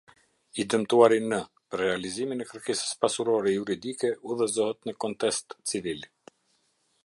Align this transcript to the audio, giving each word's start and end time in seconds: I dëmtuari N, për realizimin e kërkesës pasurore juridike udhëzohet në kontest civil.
I 0.61 0.63
dëmtuari 0.73 1.19
N, 1.25 1.35
për 1.73 1.83
realizimin 1.85 2.41
e 2.45 2.49
kërkesës 2.53 2.95
pasurore 3.05 3.53
juridike 3.57 4.13
udhëzohet 4.33 4.81
në 4.91 4.99
kontest 5.05 5.57
civil. 5.73 6.07